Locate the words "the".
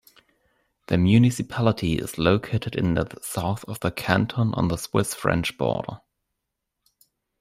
0.87-0.97, 2.95-3.15, 3.81-3.91, 4.67-4.75